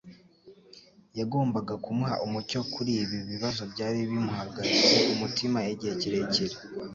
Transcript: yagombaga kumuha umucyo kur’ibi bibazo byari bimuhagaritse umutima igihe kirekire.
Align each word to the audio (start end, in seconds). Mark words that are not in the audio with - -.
yagombaga 1.19 1.73
kumuha 1.83 2.15
umucyo 2.25 2.59
kur’ibi 2.73 3.19
bibazo 3.29 3.61
byari 3.73 3.99
bimuhagaritse 4.09 4.95
umutima 5.13 5.57
igihe 5.73 5.93
kirekire. 6.01 6.55